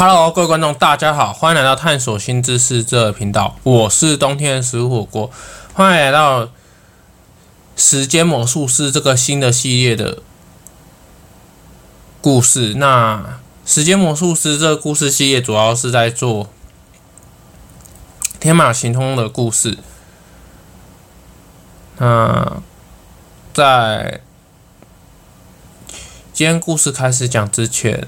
[0.00, 3.56] Hello，各位观众，大家好，欢迎来到探索新知识这个频道。
[3.64, 5.28] 我是冬天食物火锅，
[5.74, 6.50] 欢迎来到
[7.74, 10.22] 时间魔术师这个新的系列的
[12.20, 12.74] 故事。
[12.74, 16.48] 那时间魔术师这个故事系列主要是在做
[18.38, 19.78] 天马行空的故事。
[21.96, 22.62] 那
[23.52, 24.20] 在
[26.32, 28.06] 今天故事开始讲之前。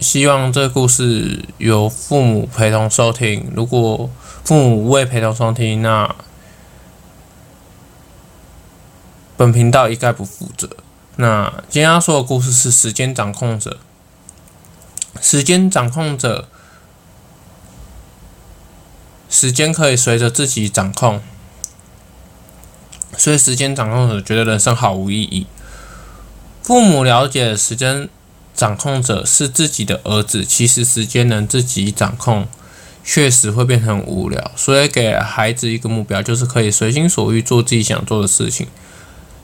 [0.00, 3.52] 希望这故事由父母陪同收听。
[3.54, 4.08] 如果
[4.42, 6.16] 父母未陪同收听，那
[9.36, 10.70] 本频道一概不负责。
[11.16, 13.76] 那今天要说的故事是时间掌控者。
[15.20, 16.48] 时间掌控者，
[19.28, 21.20] 时间可以随着自己掌控，
[23.18, 25.46] 所以时间掌控者觉得人生毫无意义。
[26.62, 28.08] 父母了解时间。
[28.60, 32.46] 掌控者是自己的儿子，其实时间能自己掌控，
[33.02, 34.50] 确实会变成无聊。
[34.54, 38.66] 所以给孩子一个目标，就是可以随心所欲做自己想做的事情。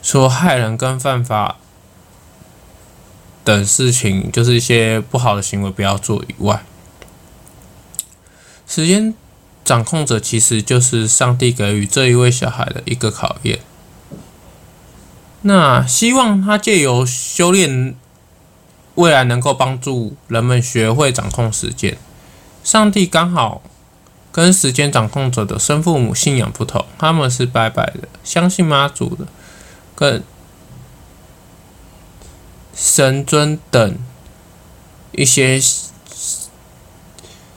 [0.02, 1.56] 说害人跟犯法
[3.42, 6.62] 等事情，就是一些不好的行为不要做以外，
[8.68, 9.14] 时间
[9.64, 13.60] 掌控者其实就是上帝给予这一位小孩的一个考验。
[15.40, 17.96] 那希望他借由修炼。
[18.96, 21.96] 未来能够帮助人们学会掌控时间。
[22.64, 23.62] 上帝刚好
[24.32, 29.26] 跟时间掌控者的生父母信仰不同，他们是拜拜的，相信妈祖的，
[29.94, 30.22] 跟
[32.74, 33.98] 神尊等
[35.12, 35.60] 一些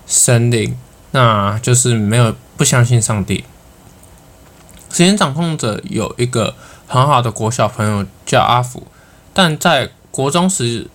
[0.06, 0.78] 神灵，
[1.12, 3.46] 那就是没有不相信上帝。
[4.92, 6.56] 时间掌控者有一个
[6.88, 8.86] 很好的国小朋友叫阿福，
[9.34, 10.90] 但在国中时。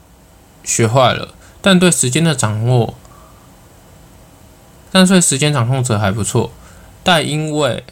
[0.65, 2.95] 学坏了，但对时间的掌握，
[4.91, 6.51] 但对时间掌控者还不错，
[7.03, 7.85] 但因为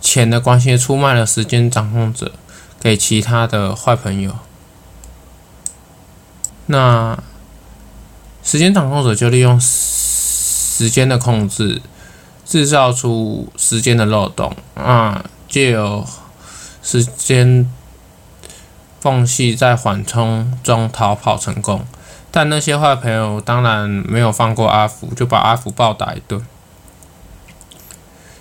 [0.00, 2.32] 钱的关系，出卖了时间掌控者
[2.78, 4.36] 给其他的坏朋友。
[6.66, 7.18] 那
[8.44, 11.80] 时间掌控者就利用时间的控制，
[12.44, 16.06] 制造出时间的漏洞啊，借由
[16.82, 17.68] 时间。
[19.06, 21.86] 缝隙在缓冲中逃跑成功，
[22.32, 26.44] 但那些坏朋友当然没有放过阿福，就把阿福暴打一顿。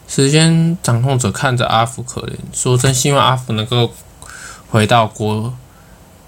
[0.07, 3.93] 时间掌控者看着阿福可怜，说：“真希望阿福能够
[4.71, 5.53] 回到国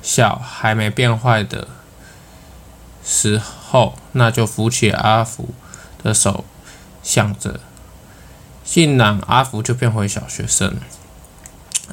[0.04, 1.68] 小还没变坏的
[3.04, 5.50] 时候，那就扶起阿福
[6.04, 6.46] 的手，
[7.02, 7.60] 想着，
[8.64, 10.76] 竟然阿福就变回小学生。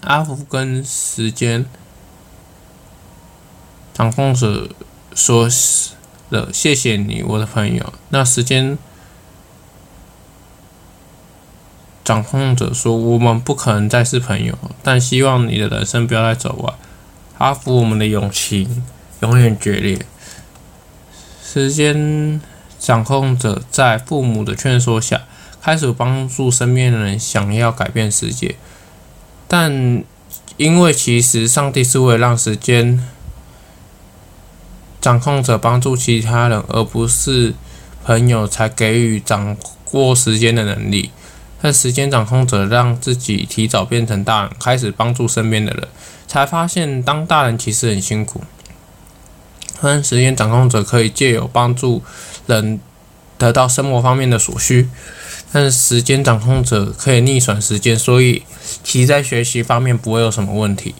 [0.02, 1.64] 阿福跟时间。”
[3.94, 4.68] 掌控者
[5.14, 5.48] 说
[6.30, 8.76] 了：“谢谢你，我的朋友。”那时间
[12.02, 16.74] 掌控者说：“我们不可能再是朋友，但希望你的人生不要再走歪。”
[17.38, 18.84] 阿福，我们的友情
[19.20, 20.04] 永远决裂。
[21.44, 22.40] 时间
[22.80, 25.22] 掌控者在父母的劝说下，
[25.62, 28.56] 开始帮助身边的人，想要改变世界。
[29.46, 30.02] 但
[30.56, 33.06] 因为其实上帝是为了让时间。
[35.04, 37.52] 掌控者帮助其他人，而不是
[38.06, 39.54] 朋友，才给予掌
[39.90, 41.10] 握时间的能力。
[41.60, 45.86] 但时间掌控者让自己提早变成大人，开始帮助身边的人，
[46.26, 48.40] 才发现当大人其实很辛苦。
[49.82, 52.02] 但时间掌控者可以借由帮助
[52.46, 52.80] 人
[53.36, 54.88] 得到生活方面的所需，
[55.52, 58.42] 但时间掌控者可以逆转时间，所以
[58.82, 60.94] 其在学习方面不会有什么问题。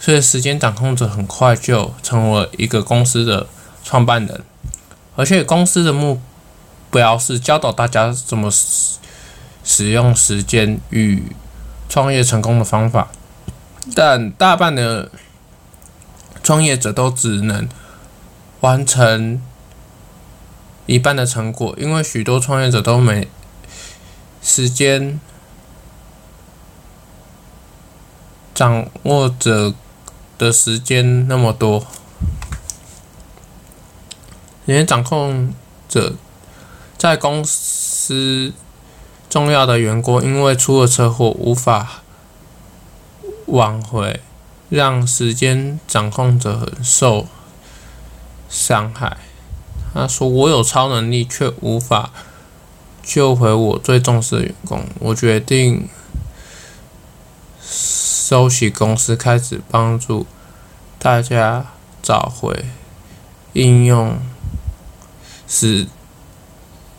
[0.00, 3.48] 所以，时间掌控者很快就成为一个公司的
[3.82, 4.42] 创办人，
[5.16, 6.22] 而且公司的目
[6.90, 8.48] 标是教导大家怎么
[9.64, 11.32] 使用时间与
[11.88, 13.08] 创业成功的方法。
[13.94, 15.10] 但大半的
[16.44, 17.68] 创业者都只能
[18.60, 19.42] 完成
[20.86, 23.28] 一半的成果，因为许多创业者都没
[24.40, 25.20] 时间
[28.54, 29.74] 掌握着。
[30.38, 31.80] 的时间那么多，
[34.64, 35.52] 时间掌控
[35.88, 36.14] 者
[36.96, 38.52] 在公司
[39.28, 42.02] 重要的员工因为出了车祸无法
[43.46, 44.20] 挽回，
[44.68, 47.26] 让时间掌控者很受
[48.48, 49.16] 伤害。
[49.92, 52.10] 他说：“我有超能力，却无法
[53.02, 54.84] 救回我最重视的员工。
[55.00, 55.88] 我决定。”
[58.28, 60.26] 收起公司，开始帮助
[60.98, 61.64] 大家
[62.02, 62.66] 找回
[63.54, 64.18] 应用，
[65.46, 65.86] 是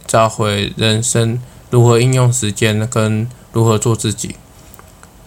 [0.07, 1.39] 找回人生
[1.69, 4.37] 如何应用时间跟如何做自己。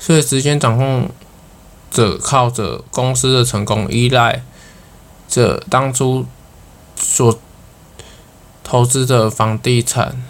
[0.01, 1.09] 所以，时间掌控
[1.89, 4.43] 者靠着公司的成功，依赖
[5.29, 6.27] 着当初
[6.97, 7.39] 所
[8.65, 10.21] 投资的房地产，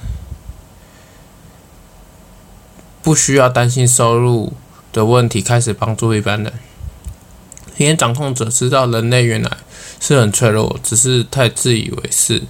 [3.00, 4.52] 不需要担心收入
[4.92, 6.52] 的问题，开始帮助一般人。
[7.76, 9.50] 时间掌控者知道人类原来
[9.98, 12.42] 是很脆弱，只是太自以为是。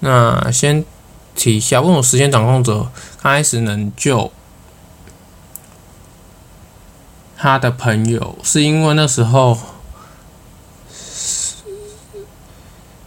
[0.00, 0.84] 那先。
[1.36, 2.88] 提一下，为什么时间掌控者
[3.20, 4.30] 刚开始能救
[7.36, 9.58] 他的朋友，是因为那时候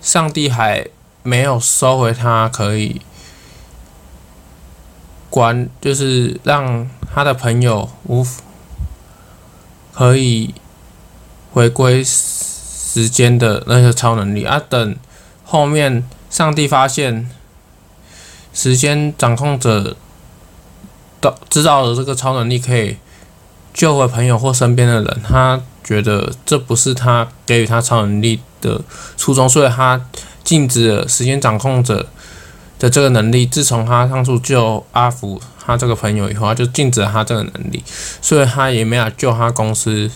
[0.02, 0.86] 上帝还
[1.24, 3.02] 没有收回他，可以
[5.30, 8.26] 管，就是让他的朋友无
[9.94, 10.54] 可以
[11.54, 14.62] 回归时间的那些超能力啊。
[14.70, 14.96] 等
[15.44, 17.30] 后面上帝发现。
[18.54, 19.96] 时间掌控者
[21.22, 22.98] 的知道了这个超能力可以
[23.72, 28.82] 救回朋友或身边的人，他觉得这不是他给予他超能力的
[29.16, 30.04] 初衷，所以他
[30.44, 32.08] 禁止时间掌控者
[32.80, 33.46] 的这个能力。
[33.46, 37.84] 自从他当初救阿福他这个朋友以后，他就禁止他这个能力，
[38.22, 40.10] 所以他也没法救他公司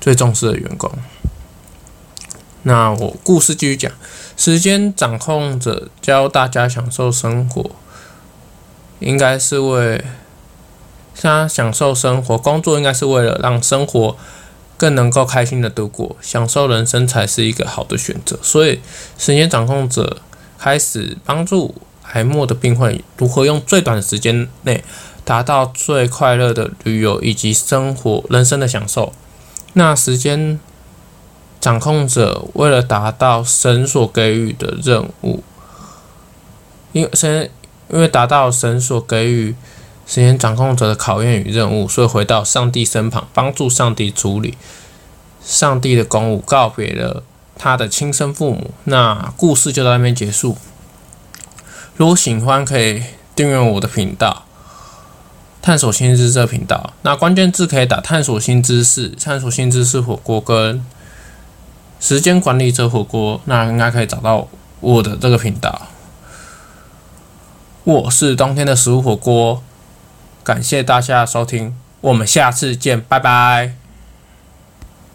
[0.00, 0.90] 最重视的员工。
[2.64, 3.90] 那我故事继续讲。
[4.34, 7.70] 时间掌控者教大家享受生活，
[8.98, 10.02] 应该是为
[11.20, 12.36] 他享受生活。
[12.38, 14.16] 工作应该是为了让生活
[14.76, 18.38] 更能够开心的度过，享受人生才是一个好的选择。
[18.42, 18.80] 所以，
[19.18, 20.22] 时间掌控者
[20.62, 21.74] 开始帮助
[22.12, 24.84] 癌末的病患如何用最短的时间内
[25.24, 29.12] 达到最快乐的旅游以及生活人生的享受。
[29.72, 30.60] 那时间。
[31.62, 35.44] 掌控者为了达到神所给予的任务，
[36.90, 37.48] 因为神
[37.88, 39.54] 因为达到神所给予
[40.04, 44.58] 时间掌控者的考验与任务，所以回到上帝身旁，帮助上帝处理
[45.40, 47.22] 上帝的公务，告别了
[47.62, 48.72] 他的亲生父母。
[48.84, 50.56] 那故事就到那边结束。
[51.96, 53.04] 如果喜欢，可以
[53.36, 54.44] 订阅我的频道，
[55.62, 56.92] 探索新知识这频道。
[57.02, 60.84] 那关键字可以打“探索新知识”，探索新知识火锅跟。
[62.00, 64.48] 时间管理者火锅，那应该可以找到
[64.80, 65.82] 我的这个频道。
[67.84, 69.62] 我是冬天的食物火锅，
[70.42, 73.81] 感谢大家收听，我们下次见，拜拜。